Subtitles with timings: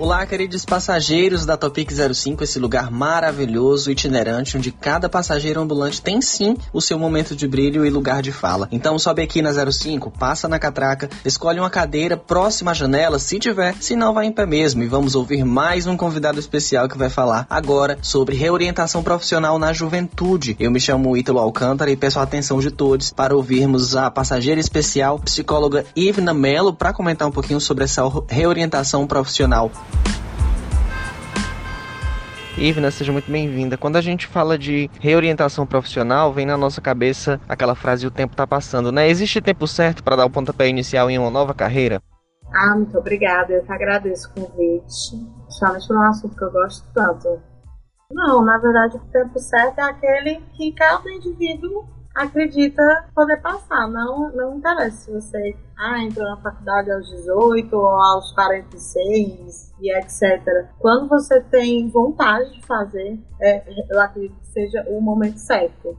[0.00, 6.22] Olá, queridos passageiros da Topic 05, esse lugar maravilhoso, itinerante, onde cada passageiro ambulante tem
[6.22, 8.68] sim o seu momento de brilho e lugar de fala.
[8.70, 13.40] Então sobe aqui na 05, passa na catraca, escolhe uma cadeira próxima à janela, se
[13.40, 14.84] tiver, se não vai em pé mesmo.
[14.84, 19.72] E vamos ouvir mais um convidado especial que vai falar agora sobre reorientação profissional na
[19.72, 20.54] juventude.
[20.60, 24.60] Eu me chamo Ítalo Alcântara e peço a atenção de todos para ouvirmos a passageira
[24.60, 29.72] especial, psicóloga Ivna Mello, para comentar um pouquinho sobre essa reorientação profissional.
[32.58, 33.76] Ivna, seja muito bem-vinda.
[33.76, 38.32] Quando a gente fala de reorientação profissional, vem na nossa cabeça aquela frase o tempo
[38.32, 39.08] está passando, né?
[39.08, 42.02] Existe tempo certo para dar o pontapé inicial em uma nova carreira?
[42.52, 43.52] Ah, muito obrigada.
[43.52, 45.16] Eu te agradeço o convite.
[45.44, 47.40] Principalmente por um assunto que eu gosto tanto.
[48.10, 51.86] Não, na verdade, o tempo certo é aquele que cada indivíduo
[52.18, 52.82] acredita
[53.14, 53.88] poder passar.
[53.88, 59.96] Não, não interessa se você ah, entrou na faculdade aos 18 ou aos 46 e
[59.96, 60.68] etc.
[60.78, 65.96] Quando você tem vontade de fazer, é, eu acredito que seja o momento certo.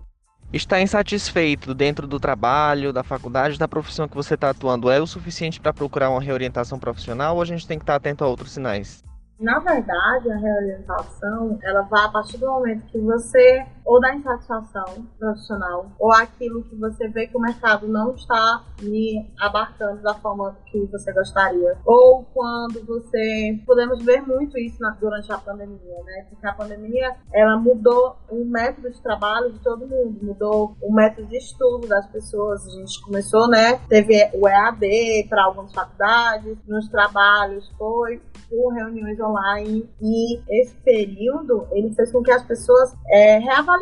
[0.51, 5.05] Está insatisfeito dentro do trabalho, da faculdade, da profissão que você está atuando é o
[5.05, 8.51] suficiente para procurar uma reorientação profissional ou a gente tem que estar atento a outros
[8.51, 9.03] sinais?
[9.39, 15.07] Na verdade, a reorientação, ela vai a partir do momento que você ou da insatisfação
[15.17, 20.55] profissional ou aquilo que você vê que o mercado não está me abarcando da forma
[20.67, 21.75] que você gostaria.
[21.83, 26.27] Ou quando você podemos ver muito isso na, durante a pandemia, né?
[26.29, 31.27] Porque a pandemia ela mudou o método de trabalho de todo mundo, mudou o método
[31.27, 32.63] de estudo das pessoas.
[32.67, 33.79] A gente começou, né?
[33.89, 41.67] Teve o EAD para algumas faculdades, nos trabalhos foi por reuniões online e esse período
[41.71, 43.78] ele fez com que as pessoas é, reavaliassem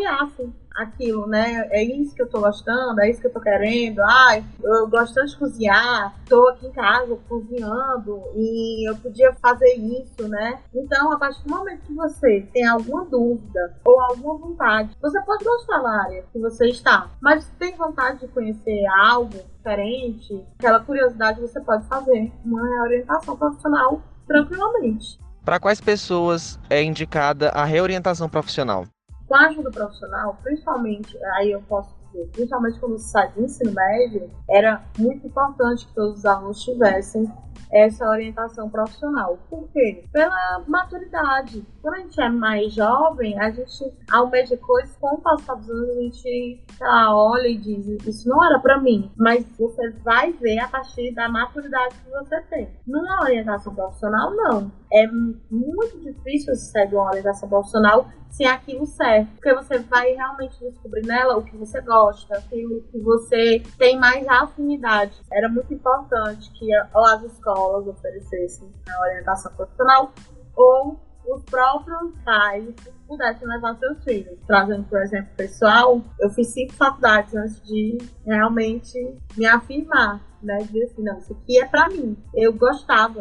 [0.78, 1.68] aquilo, né?
[1.72, 4.00] É isso que eu tô gostando, é isso que eu tô querendo.
[4.02, 9.74] Ai, eu gosto tanto de cozinhar, tô aqui em casa cozinhando e eu podia fazer
[9.74, 10.60] isso, né?
[10.74, 15.44] Então, a partir do momento que você tem alguma dúvida ou alguma vontade, você pode
[15.44, 21.42] gostar da área que você está, mas tem vontade de conhecer algo diferente, aquela curiosidade,
[21.42, 25.20] você pode fazer uma reorientação profissional tranquilamente.
[25.44, 28.86] Para quais pessoas é indicada a reorientação profissional?
[29.28, 33.74] Com a ajuda profissional, principalmente, aí eu posso dizer, principalmente quando se sai do ensino
[33.74, 37.30] médio, era muito importante que todos os alunos tivessem
[37.72, 39.38] essa orientação profissional.
[39.50, 40.06] Por quê?
[40.14, 41.66] Pela maturidade.
[41.88, 45.98] Quando a gente é mais jovem, a gente almeja coisas, com o passar dos anos,
[45.98, 49.10] a gente lá, olha e diz: Isso não era para mim.
[49.16, 52.70] Mas você vai ver a partir da maturidade que você tem.
[52.86, 54.70] Numa orientação profissional, não.
[54.92, 55.08] É
[55.50, 59.32] muito difícil você sair de uma orientação profissional se aquilo serve.
[59.36, 64.28] Porque você vai realmente descobrir nela o que você gosta, aquilo que você tem mais
[64.28, 65.22] afinidade.
[65.32, 70.12] Era muito importante que as escolas oferecessem a orientação profissional
[70.54, 72.74] ou os próprios pais
[73.08, 74.40] pudessem levar seus filhos.
[74.46, 80.58] Trazendo, por exemplo, pessoal, eu fiz cinco faculdades antes de realmente me afirmar, né?
[80.60, 82.18] Dizer assim, não, isso aqui é pra mim.
[82.34, 83.20] Eu gostava,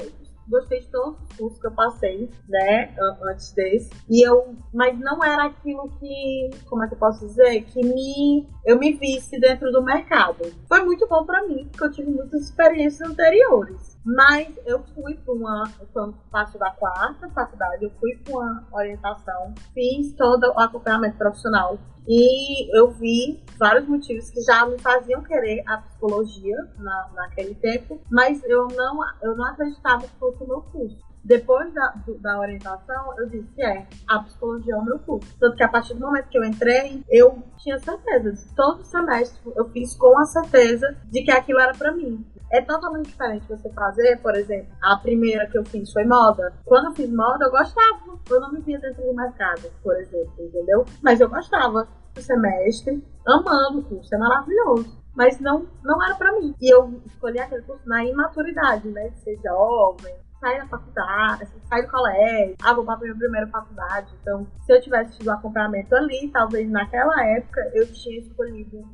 [0.49, 3.91] gostei de todos os cursos que eu passei, né, antes desse.
[4.09, 8.49] E eu, mas não era aquilo que, como é que eu posso dizer, que me
[8.65, 10.45] eu me visse dentro do mercado.
[10.69, 13.96] Foi muito bom para mim, porque eu tive muitas experiências anteriores.
[14.07, 19.53] Mas eu fui para uma, quando passo da quarta faculdade, eu fui para uma orientação,
[19.75, 25.65] fiz todo o acompanhamento profissional e eu vi vários motivos que já me faziam querer
[25.67, 30.63] a psicologia na, naquele tempo, mas eu não, eu não acreditava que fosse o meu
[30.63, 31.05] curso.
[31.25, 35.29] Depois da, do, da orientação, eu disse: é, a psicologia é o meu curso.
[35.41, 38.33] Tanto que a partir do momento que eu entrei, eu tinha certeza.
[38.55, 42.25] Todo semestre eu fiz com a certeza de que aquilo era para mim.
[42.51, 46.53] É totalmente diferente você fazer, por exemplo, a primeira que eu fiz foi moda.
[46.65, 48.19] Quando eu fiz moda, eu gostava.
[48.31, 50.85] Eu não me via dentro do mercado, por exemplo, entendeu?
[51.03, 54.97] Mas eu gostava do semestre, amando o curso, é maravilhoso.
[55.15, 56.55] Mas não, não era para mim.
[56.61, 59.09] E eu escolhi aquele curso na imaturidade, né?
[59.09, 60.15] De ser jovem,
[60.47, 64.15] sair da faculdade, sair do colégio, ah, vou para a minha primeira faculdade.
[64.23, 68.85] Então, se eu tivesse tido acompanhamento ali, talvez naquela época eu tinha escolhido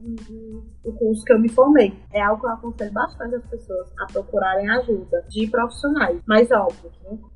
[0.82, 1.94] o curso que eu me formei.
[2.12, 6.20] É algo que eu aconselho bastante as pessoas a procurarem ajuda de profissionais.
[6.26, 6.90] Mas, óbvio,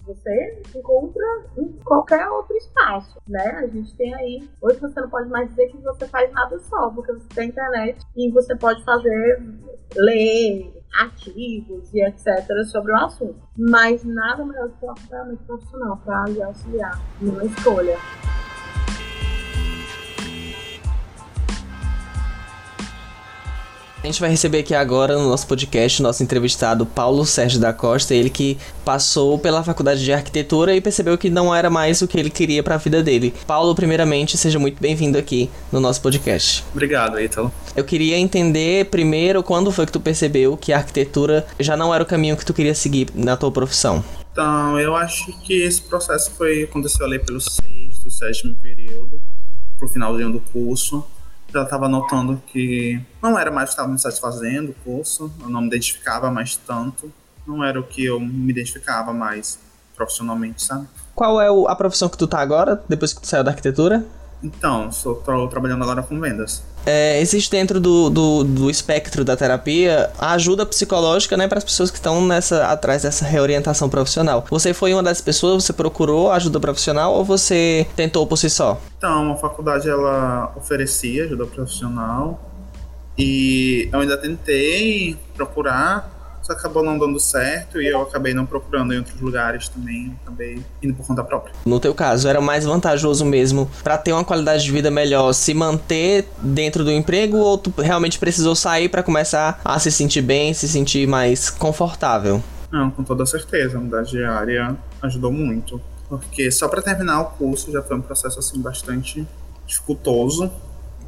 [0.07, 1.25] você encontra
[1.59, 3.59] em qualquer outro espaço, né?
[3.59, 4.49] A gente tem aí.
[4.63, 7.99] Hoje você não pode mais dizer que você faz nada só, porque você tem internet
[8.17, 9.43] e você pode fazer,
[9.97, 12.65] ler, artigos e etc.
[12.71, 13.37] sobre o assunto.
[13.57, 17.97] Mas nada melhor do que o acompanhamento profissional para lhe auxiliar numa escolha.
[24.07, 27.73] A gente vai receber aqui agora no nosso podcast o nosso entrevistado Paulo Sérgio da
[27.73, 32.07] Costa, ele que passou pela faculdade de arquitetura e percebeu que não era mais o
[32.07, 33.35] que ele queria para a vida dele.
[33.49, 36.63] Paulo, primeiramente, seja muito bem-vindo aqui no nosso podcast.
[36.71, 37.53] Obrigado, Ítalo.
[37.75, 42.05] Eu queria entender primeiro quando foi que tu percebeu que a arquitetura já não era
[42.05, 44.05] o caminho que tu queria seguir na tua profissão.
[44.31, 49.21] Então, eu acho que esse processo foi aconteceu ali pelo sexto, sétimo período,
[49.77, 51.05] pro finalzinho do curso
[51.53, 55.49] já estava notando que não era mais o que estava me satisfazendo o curso, eu
[55.49, 57.13] não me identificava mais tanto,
[57.47, 59.59] não era o que eu me identificava mais
[59.95, 60.87] profissionalmente, sabe?
[61.15, 64.05] Qual é a profissão que tu tá agora, depois que tu saiu da arquitetura?
[64.43, 65.17] Então, estou
[65.49, 66.63] trabalhando agora com vendas.
[66.85, 71.65] É, existe dentro do, do, do, espectro da terapia a ajuda psicológica né, para as
[71.65, 74.45] pessoas que estão nessa atrás dessa reorientação profissional.
[74.49, 78.81] Você foi uma das pessoas, você procurou ajuda profissional ou você tentou por si só?
[78.99, 82.41] Então, a faculdade ela oferecia ajuda profissional
[83.19, 86.16] e eu ainda tentei procurar
[86.53, 90.95] acabou não dando certo e eu acabei não procurando em outros lugares também, acabei indo
[90.95, 91.55] por conta própria.
[91.65, 95.55] No teu caso, era mais vantajoso mesmo para ter uma qualidade de vida melhor se
[95.55, 100.53] manter dentro do emprego ou tu realmente precisou sair para começar a se sentir bem,
[100.55, 102.43] se sentir mais confortável?
[102.71, 107.25] Não, com toda certeza, a mudar de área ajudou muito, porque só para terminar o
[107.27, 109.27] curso já foi um processo assim bastante
[109.67, 110.51] dificultoso,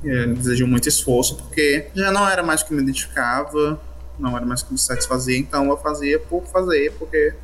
[0.05, 3.81] é, exigiu muito esforço, porque já não era mais o que me identificava,
[4.19, 7.35] não era mais que me satisfazia, então eu fazia por fazer, porque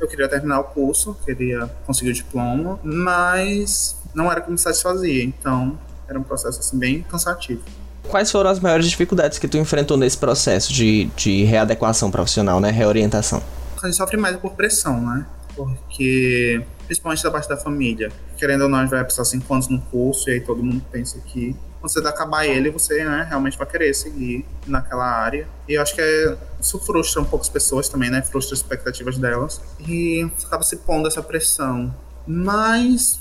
[0.00, 5.22] eu queria terminar o curso, queria conseguir o diploma, mas não era que me satisfazia,
[5.22, 5.78] então
[6.08, 7.62] era um processo assim bem cansativo.
[8.08, 12.70] Quais foram as maiores dificuldades que tu enfrentou nesse processo de, de readequação profissional, né,
[12.70, 13.42] reorientação?
[13.80, 15.26] A gente sofre mais por pressão, né?
[15.54, 19.68] Porque, principalmente da parte da família, querendo ou não, a gente vai passar cinco anos
[19.68, 23.56] no curso e aí todo mundo pensa que quando você acabar ele, você né, realmente
[23.56, 25.48] vai querer seguir naquela área.
[25.66, 28.20] E eu acho que é, isso frustra um pouco as pessoas também, né?
[28.20, 29.60] Frustra as expectativas delas.
[29.80, 31.94] E acaba se pondo essa pressão.
[32.26, 33.18] Mas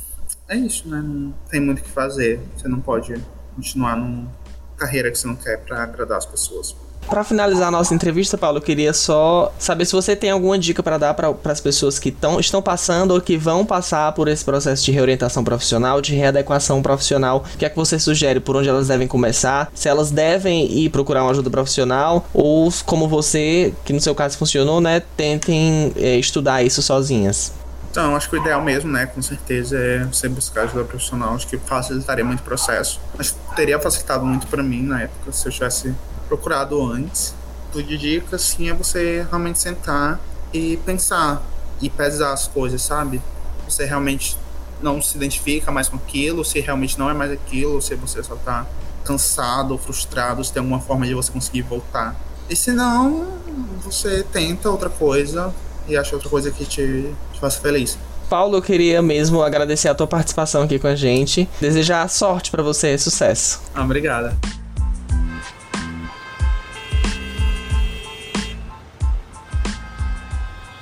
[0.47, 1.01] é isso, né?
[1.01, 2.41] Não tem muito o que fazer.
[2.57, 3.15] Você não pode
[3.55, 4.29] continuar numa
[4.75, 6.75] carreira que você não quer para agradar as pessoas.
[7.09, 10.83] Para finalizar a nossa entrevista, Paulo, eu queria só saber se você tem alguma dica
[10.83, 14.45] para dar para as pessoas que tão, estão passando ou que vão passar por esse
[14.45, 17.43] processo de reorientação profissional, de readequação profissional.
[17.55, 19.71] O que é que você sugere por onde elas devem começar?
[19.73, 24.37] Se elas devem ir procurar uma ajuda profissional ou, como você, que no seu caso
[24.37, 27.51] funcionou, né, tentem é, estudar isso sozinhas?
[27.89, 31.33] Então, acho que o ideal mesmo, né, com certeza, é você buscar ajuda profissional.
[31.33, 33.01] Acho que facilitaria muito o processo.
[33.17, 35.95] Acho que teria facilitado muito para mim na época se eu tivesse
[36.29, 37.33] procurado antes.
[37.73, 40.19] O de dica, assim, é você realmente sentar
[40.53, 41.43] e pensar
[41.81, 43.21] e pesar as coisas, sabe?
[43.67, 44.37] Você realmente
[44.81, 48.35] não se identifica mais com aquilo, se realmente não é mais aquilo, se você só
[48.35, 48.65] tá
[49.03, 52.15] cansado ou frustrado, se tem alguma forma de você conseguir voltar.
[52.49, 53.27] E se não,
[53.83, 55.53] você tenta outra coisa
[55.87, 57.97] e acha outra coisa que te, te faça feliz.
[58.29, 61.49] Paulo, eu queria mesmo agradecer a tua participação aqui com a gente.
[61.59, 63.61] Desejar sorte para você, sucesso.
[63.73, 64.37] Ah, obrigada.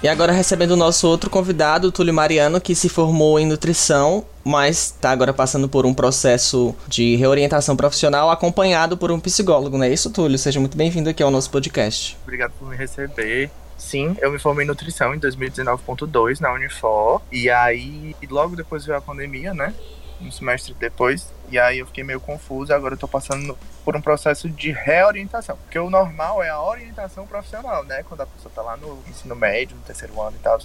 [0.01, 4.93] E agora recebendo o nosso outro convidado, Túlio Mariano, que se formou em nutrição, mas
[4.95, 9.91] está agora passando por um processo de reorientação profissional acompanhado por um psicólogo, não é
[9.91, 10.37] isso, Túlio?
[10.37, 12.15] Seja muito bem-vindo aqui ao nosso podcast.
[12.23, 13.49] Obrigado por me receber.
[13.77, 17.21] Sim, eu me formei em nutrição em 2019.2 na Unifor.
[17.31, 19.73] E aí, logo depois veio a pandemia, né?
[20.19, 21.31] Um semestre depois.
[21.49, 22.73] E aí eu fiquei meio confuso.
[22.73, 25.55] Agora eu tô passando por um processo de reorientação.
[25.57, 28.03] Porque o normal é a orientação profissional, né?
[28.03, 30.59] Quando a pessoa tá lá no ensino médio, no terceiro ano e tal.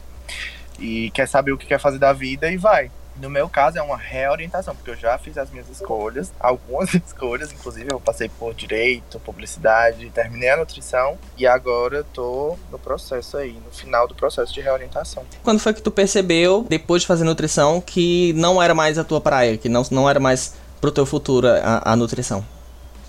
[0.78, 2.90] E quer saber o que quer fazer da vida e vai.
[3.16, 7.52] No meu caso, é uma reorientação, porque eu já fiz as minhas escolhas, algumas escolhas,
[7.52, 13.52] inclusive eu passei por direito, publicidade, terminei a nutrição e agora tô no processo aí,
[13.52, 15.24] no final do processo de reorientação.
[15.42, 19.20] Quando foi que tu percebeu, depois de fazer nutrição, que não era mais a tua
[19.20, 22.44] praia, que não, não era mais pro teu futuro a, a nutrição?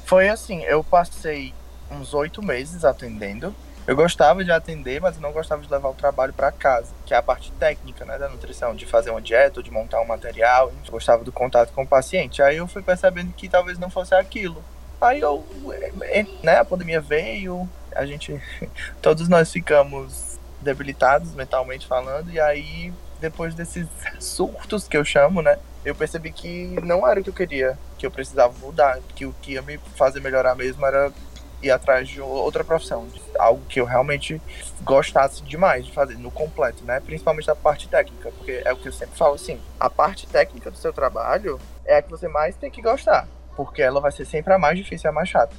[0.06, 1.54] Foi assim, eu passei
[1.90, 3.54] uns oito meses atendendo.
[3.86, 7.18] Eu gostava de atender, mas não gostava de levar o trabalho para casa, que é
[7.18, 10.72] a parte técnica né, da nutrição, de fazer uma dieta, de montar um material.
[10.86, 12.42] Eu gostava do contato com o paciente.
[12.42, 14.64] Aí eu fui percebendo que talvez não fosse aquilo.
[15.02, 15.46] Aí eu,
[16.42, 18.42] né, a pandemia veio, a gente,
[19.02, 23.86] todos nós ficamos debilitados mentalmente falando, e aí depois desses
[24.18, 28.06] surtos que eu chamo, né, eu percebi que não era o que eu queria, que
[28.06, 31.12] eu precisava mudar, que o que ia me fazer melhorar mesmo era
[31.64, 34.42] ir atrás de outra profissão, de algo que eu realmente
[34.82, 37.00] gostasse demais de fazer no completo, né?
[37.00, 40.70] Principalmente da parte técnica, porque é o que eu sempre falo assim, a parte técnica
[40.70, 44.26] do seu trabalho é a que você mais tem que gostar, porque ela vai ser
[44.26, 45.56] sempre a mais difícil e a mais chata.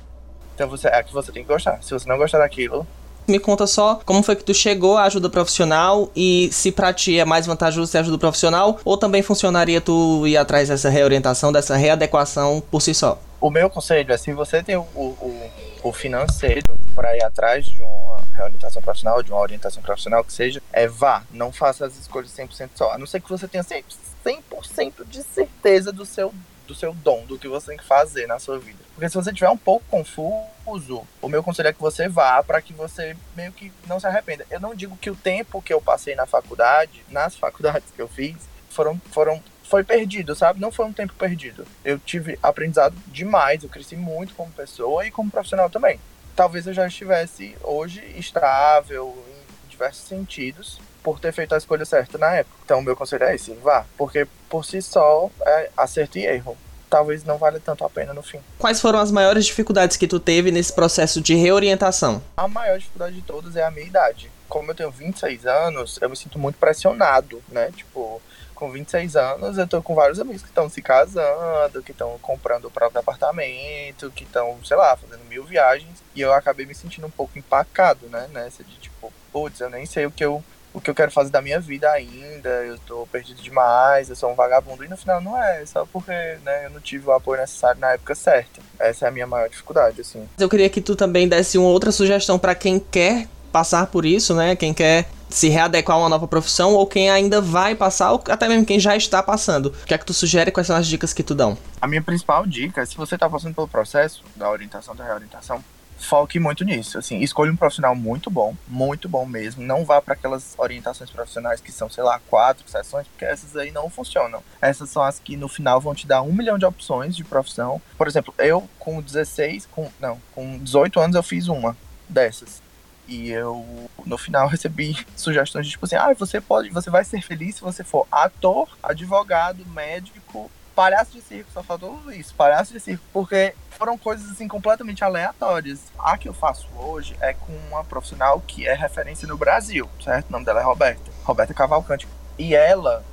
[0.55, 1.83] Então você, é que você tem que gostar.
[1.83, 2.87] Se você não gostar daquilo,
[3.27, 7.19] me conta só como foi que tu chegou à ajuda profissional e se pra ti
[7.19, 11.75] é mais vantajoso ter ajuda profissional ou também funcionaria tu ir atrás dessa reorientação, dessa
[11.75, 13.19] readequação por si só?
[13.41, 15.51] O meu conselho é se você tem o, o,
[15.85, 20.63] o financeiro para ir atrás de uma reorientação profissional, de uma orientação profissional que seja,
[20.73, 22.93] é vá, não faça as escolhas 100% só.
[22.93, 23.85] A não ser que você tenha 100%,
[24.25, 26.35] 100 de certeza do seu
[26.67, 28.79] do seu dom, do que você tem que fazer na sua vida.
[28.95, 32.63] Porque se você estiver um pouco confuso, o meu conselho é que você vá para
[32.63, 34.47] que você meio que não se arrependa.
[34.51, 38.09] Eu não digo que o tempo que eu passei na faculdade, nas faculdades que eu
[38.09, 38.37] fiz,
[38.71, 40.61] foram, foram foi perdido, sabe?
[40.61, 41.67] Não foi um tempo perdido.
[41.85, 45.99] Eu tive aprendizado demais, eu cresci muito como pessoa e como profissional também.
[46.37, 52.17] Talvez eu já estivesse hoje estável em diversos sentidos, por ter feito a escolha certa
[52.17, 52.57] na época.
[52.65, 56.57] Então, meu conselho é esse: vá, porque por si só é acerto e erro.
[56.89, 58.39] Talvez não valha tanto a pena no fim.
[58.57, 62.23] Quais foram as maiores dificuldades que tu teve nesse processo de reorientação?
[62.37, 64.31] A maior dificuldade de todas é a minha idade.
[64.49, 67.73] Como eu tenho 26 anos, eu me sinto muito pressionado, né?
[67.75, 68.23] Tipo,
[68.55, 72.67] com 26 anos, eu tô com vários amigos que estão se casando, que estão comprando
[72.67, 76.03] o próprio apartamento, que estão, sei lá, fazendo mil viagens.
[76.15, 78.29] E eu acabei me sentindo um pouco empacado, né?
[78.33, 80.43] Nessa de tipo, putz, eu nem sei o que eu
[80.75, 84.33] o que eu quero fazer da minha vida ainda, eu tô perdido demais, eu sou
[84.33, 84.85] um vagabundo.
[84.85, 87.93] E no final não é, só porque né, eu não tive o apoio necessário na
[87.93, 88.61] época certa.
[88.81, 90.29] Essa é a minha maior dificuldade, assim.
[90.37, 94.35] Eu queria que tu também desse uma outra sugestão para quem quer passar por isso,
[94.35, 94.57] né?
[94.57, 98.47] Quem quer se readequar a uma nova profissão ou quem ainda vai passar, ou até
[98.47, 99.67] mesmo quem já está passando.
[99.67, 100.53] O que é que tu sugere?
[100.53, 101.59] Quais são as dicas que tu dão?
[101.81, 105.63] A minha principal dica é se você está passando pelo processo da orientação, da reorientação,
[105.99, 106.99] foque muito nisso.
[106.99, 109.65] Assim, escolha um profissional muito bom, muito bom mesmo.
[109.65, 113.73] Não vá para aquelas orientações profissionais que são, sei lá, quatro sessões, porque essas aí
[113.73, 114.41] não funcionam.
[114.63, 117.83] Essas são as que no final vão te dar um milhão de opções de profissão.
[117.99, 121.77] Por exemplo, eu com 16, com não, com 18 anos eu fiz uma
[122.09, 122.63] dessas.
[123.07, 123.65] E eu,
[124.07, 127.61] no final, recebi sugestões de tipo assim: ah, você pode, você vai ser feliz se
[127.61, 133.55] você for ator, advogado, médico, palhaço de circo, só faltou isso, palhaço de circo, porque
[133.71, 135.81] foram coisas assim completamente aleatórias.
[135.99, 140.29] A que eu faço hoje é com uma profissional que é referência no Brasil, certo?
[140.29, 142.09] O nome dela é Roberta, Roberta Cavalcante.
[142.39, 143.05] E ela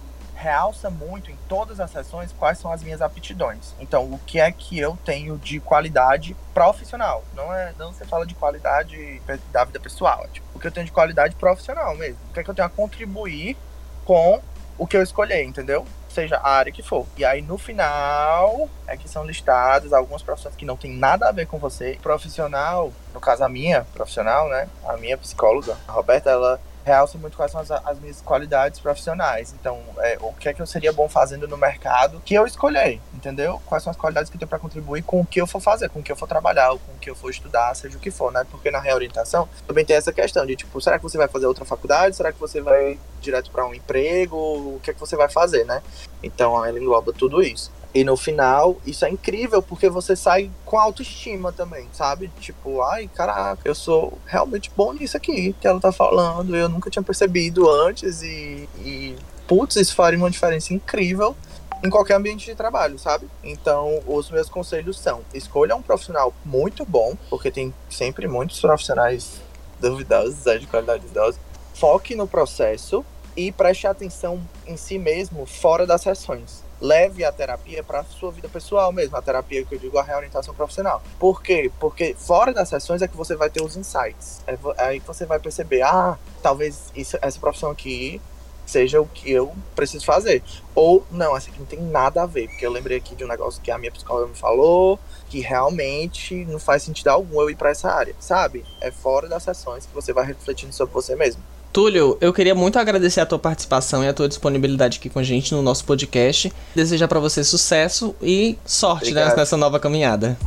[0.41, 3.75] realça muito em todas as sessões quais são as minhas aptidões.
[3.79, 7.24] Então, o que é que eu tenho de qualidade profissional?
[7.36, 9.21] Não é, não você fala de qualidade
[9.51, 12.17] da vida pessoal, é tipo, o que eu tenho de qualidade profissional mesmo.
[12.29, 13.55] O que é que eu tenho a contribuir
[14.03, 14.41] com
[14.77, 15.86] o que eu escolher, entendeu?
[16.12, 17.05] seja a área que for.
[17.17, 21.31] E aí no final é que são listadas algumas profissões que não tem nada a
[21.31, 21.98] ver com você.
[22.01, 24.67] Profissional, no caso a minha profissional, né?
[24.86, 29.53] A minha psicóloga, a Roberta, ela realça muito quais são as, as minhas qualidades profissionais.
[29.59, 33.00] Então, é, o que é que eu seria bom fazendo no mercado que eu escolher,
[33.13, 33.61] entendeu?
[33.65, 35.89] Quais são as qualidades que eu tenho para contribuir com o que eu for fazer,
[35.89, 38.00] com o que eu for trabalhar, ou com o que eu for estudar, seja o
[38.00, 38.45] que for, né?
[38.50, 41.65] Porque na reorientação também tem essa questão de, tipo, será que você vai fazer outra
[41.65, 42.15] faculdade?
[42.15, 44.35] Será que você vai direto para um emprego?
[44.38, 45.81] O que é que você vai fazer, né?
[46.23, 47.71] Então, ela engloba tudo isso.
[47.93, 52.31] E no final, isso é incrível porque você sai com autoestima também, sabe?
[52.39, 56.89] Tipo, ai, caraca, eu sou realmente bom nisso aqui que ela tá falando, eu nunca
[56.89, 61.36] tinha percebido antes e, e putz, isso faria uma diferença incrível
[61.83, 63.27] em qualquer ambiente de trabalho, sabe?
[63.43, 69.41] Então, os meus conselhos são: escolha um profissional muito bom, porque tem sempre muitos profissionais
[69.81, 71.38] duvidosos, de qualidade duvidosa.
[71.74, 73.03] Foque no processo
[73.36, 78.31] e preste atenção em si mesmo fora das sessões leve a terapia para a sua
[78.31, 81.01] vida pessoal mesmo, a terapia que eu digo a reorientação profissional.
[81.19, 81.71] Por quê?
[81.79, 84.41] Porque fora das sessões é que você vai ter os insights.
[84.47, 88.19] É, aí que você vai perceber, ah, talvez isso, essa profissão aqui
[88.65, 90.41] seja o que eu preciso fazer.
[90.73, 93.27] Ou, não, essa aqui não tem nada a ver, porque eu lembrei aqui de um
[93.27, 94.97] negócio que a minha psicóloga me falou,
[95.29, 98.65] que realmente não faz sentido algum eu ir para essa área, sabe?
[98.79, 101.43] É fora das sessões que você vai refletindo sobre você mesmo.
[101.71, 105.23] Túlio, eu queria muito agradecer a tua participação e a tua disponibilidade aqui com a
[105.23, 106.51] gente no nosso podcast.
[106.75, 110.37] Desejar para você sucesso e sorte né, nessa nova caminhada.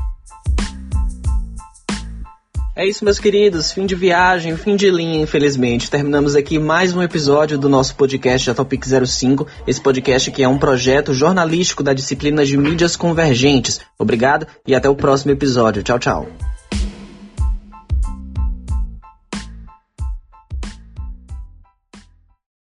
[2.77, 3.71] É isso, meus queridos.
[3.71, 5.89] Fim de viagem, fim de linha, infelizmente.
[5.89, 9.47] Terminamos aqui mais um episódio do nosso podcast da Topic 05.
[9.65, 13.81] Esse podcast que é um projeto jornalístico da disciplina de mídias convergentes.
[13.97, 15.85] Obrigado e até o próximo episódio.
[15.85, 16.54] Tchau, tchau.